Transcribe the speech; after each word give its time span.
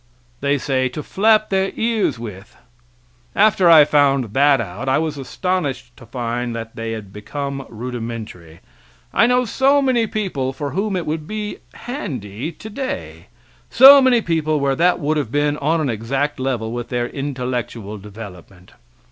They 0.39 0.57
say: 0.57 0.89
"To 0.89 1.03
flap 1.03 1.51
their 1.51 1.71
ears 1.75 2.17
with." 2.17 2.57
After 3.35 3.69
I 3.69 3.85
found 3.85 4.33
that 4.33 4.59
out 4.59 4.89
I 4.89 4.97
was 4.97 5.15
astonished 5.15 5.95
to 5.97 6.07
find 6.07 6.55
that 6.55 6.75
they 6.75 6.93
had 6.93 7.13
become 7.13 7.67
rudimentary; 7.69 8.61
I 9.13 9.27
know 9.27 9.45
so 9.45 9.79
many 9.79 10.07
people 10.07 10.53
for 10.53 10.71
whom 10.71 10.95
it 10.95 11.05
would 11.05 11.27
be 11.27 11.57
handy 11.75 12.51
today, 12.51 13.27
so 13.69 14.01
many 14.01 14.23
people 14.23 14.59
where 14.59 14.75
that 14.75 14.99
would 14.99 15.17
have 15.17 15.31
been 15.31 15.55
on 15.57 15.79
an 15.79 15.89
exact 15.91 16.39
level 16.39 16.71
with 16.71 16.89
their 16.89 17.07
intellectual 17.07 17.99
development. 17.99 18.71